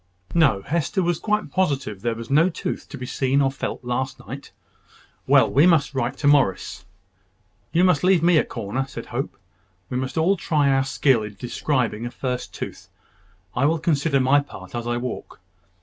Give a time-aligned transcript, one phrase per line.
[0.33, 4.17] No: Hester was quite positive there was no tooth to be seen or felt last
[4.19, 4.51] night.
[5.27, 6.85] "Well, we must write to Morris."
[7.71, 9.37] "You must leave me a corner," said Hope.
[9.91, 12.89] "We must all try our skill in describing a first tooth.
[13.55, 15.39] I will consider my part as I walk.